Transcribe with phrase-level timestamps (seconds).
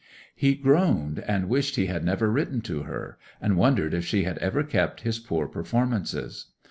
[0.35, 4.39] He groaned and wished he had never written to her, and wondered if she had
[4.39, 6.47] ever kept his poor performances.